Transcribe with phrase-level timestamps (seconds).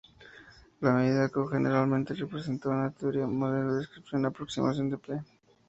[0.79, 5.21] La medida "Q" generalmente representa una teoría, modelo, descripción o aproximación de "P".